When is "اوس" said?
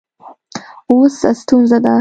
0.89-1.13